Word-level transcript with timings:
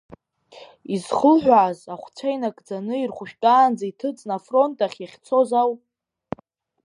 Изхылҳәааз, 0.93 1.79
ахәцәа 1.93 2.27
инагӡаны 2.35 2.95
ирхәышәтәаанӡа 2.99 3.85
иҭыҵны 3.91 4.33
афронт 4.37 4.77
ахь 4.85 4.99
иахьцоз 5.01 5.49
ауп. 5.61 5.81